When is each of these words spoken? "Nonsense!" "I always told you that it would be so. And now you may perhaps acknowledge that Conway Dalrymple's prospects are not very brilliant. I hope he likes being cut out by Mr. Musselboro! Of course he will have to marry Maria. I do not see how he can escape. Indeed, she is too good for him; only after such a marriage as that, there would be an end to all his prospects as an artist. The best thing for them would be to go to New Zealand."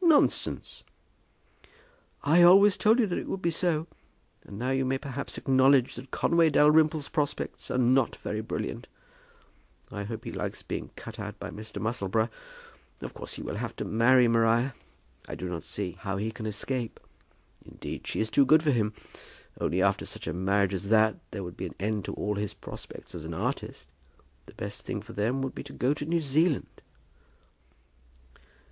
"Nonsense!" 0.00 0.84
"I 2.22 2.42
always 2.42 2.76
told 2.76 3.00
you 3.00 3.08
that 3.08 3.18
it 3.18 3.26
would 3.26 3.42
be 3.42 3.50
so. 3.50 3.88
And 4.44 4.56
now 4.56 4.70
you 4.70 4.84
may 4.84 4.98
perhaps 4.98 5.36
acknowledge 5.36 5.96
that 5.96 6.12
Conway 6.12 6.50
Dalrymple's 6.50 7.08
prospects 7.08 7.68
are 7.68 7.76
not 7.76 8.14
very 8.14 8.40
brilliant. 8.40 8.86
I 9.90 10.04
hope 10.04 10.24
he 10.24 10.30
likes 10.30 10.62
being 10.62 10.90
cut 10.94 11.18
out 11.18 11.40
by 11.40 11.50
Mr. 11.50 11.82
Musselboro! 11.82 12.28
Of 13.02 13.14
course 13.14 13.32
he 13.34 13.42
will 13.42 13.56
have 13.56 13.74
to 13.78 13.84
marry 13.84 14.28
Maria. 14.28 14.76
I 15.26 15.34
do 15.34 15.48
not 15.48 15.64
see 15.64 15.96
how 15.98 16.18
he 16.18 16.30
can 16.30 16.46
escape. 16.46 17.00
Indeed, 17.64 18.06
she 18.06 18.20
is 18.20 18.30
too 18.30 18.46
good 18.46 18.62
for 18.62 18.70
him; 18.70 18.94
only 19.60 19.82
after 19.82 20.06
such 20.06 20.28
a 20.28 20.32
marriage 20.32 20.72
as 20.72 20.88
that, 20.90 21.16
there 21.32 21.42
would 21.42 21.56
be 21.56 21.66
an 21.66 21.74
end 21.80 22.04
to 22.04 22.14
all 22.14 22.36
his 22.36 22.54
prospects 22.54 23.12
as 23.12 23.24
an 23.24 23.34
artist. 23.34 23.88
The 24.46 24.54
best 24.54 24.82
thing 24.82 25.02
for 25.02 25.14
them 25.14 25.42
would 25.42 25.56
be 25.56 25.64
to 25.64 25.72
go 25.72 25.94
to 25.94 26.06
New 26.06 26.20
Zealand." 26.20 26.80